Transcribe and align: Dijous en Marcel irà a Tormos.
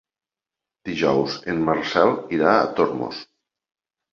Dijous 0.89 1.35
en 1.53 1.61
Marcel 1.67 2.15
irà 2.39 2.55
a 2.63 2.67
Tormos. 2.81 3.21